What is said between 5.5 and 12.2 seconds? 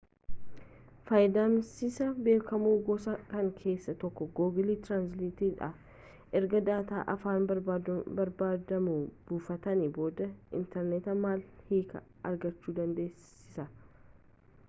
dha erga daataa afaan barbaadamuu buufatanii booda interneeta malee hiika